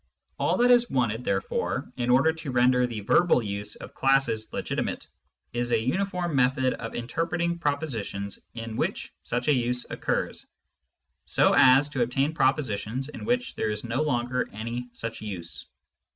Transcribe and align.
All 0.39 0.57
that 0.57 0.71
is 0.71 0.89
wanted, 0.89 1.23
therefore, 1.23 1.93
in 1.95 2.09
order 2.09 2.33
to 2.33 2.49
render 2.51 2.87
the 2.87 3.01
verbal 3.01 3.43
use 3.43 3.75
of 3.75 3.93
classes 3.93 4.51
legitimate, 4.51 5.05
is 5.53 5.71
a 5.71 5.79
uniform 5.79 6.35
method 6.35 6.73
of 6.73 6.95
interpreting 6.95 7.59
propositions 7.59 8.39
in 8.55 8.77
which 8.77 9.13
such 9.21 9.47
a 9.47 9.53
use 9.53 9.85
occurs, 9.91 10.47
so 11.27 11.53
as 11.55 11.87
to 11.89 12.01
obtain 12.01 12.33
propositions 12.33 13.09
in 13.09 13.25
which 13.25 13.53
there 13.53 13.69
is 13.69 13.83
no 13.83 14.01
longer 14.01 14.49
any 14.51 14.89
such 14.91 15.21
use. 15.21 15.67